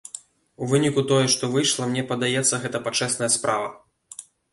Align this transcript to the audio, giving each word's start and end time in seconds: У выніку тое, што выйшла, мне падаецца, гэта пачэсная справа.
У 0.61 0.67
выніку 0.69 1.01
тое, 1.11 1.25
што 1.33 1.49
выйшла, 1.55 1.83
мне 1.91 2.03
падаецца, 2.11 2.61
гэта 2.63 2.81
пачэсная 2.87 3.29
справа. 3.37 3.67